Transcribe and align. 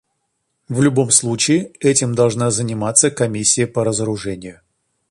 В 0.67 0.81
любом 0.81 1.11
случае 1.11 1.73
этим 1.79 2.15
должна 2.15 2.49
заниматься 2.49 3.11
Комиссия 3.11 3.67
по 3.67 3.83
разоружению. 3.85 4.61